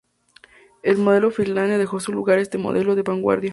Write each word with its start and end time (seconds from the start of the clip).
El 0.81 0.97
modelo 0.97 1.29
Fairlane 1.29 1.77
dejó 1.77 1.99
su 1.99 2.11
lugar 2.11 2.39
a 2.39 2.41
este 2.41 2.57
modelo 2.57 2.95
de 2.95 3.03
vanguardia. 3.03 3.49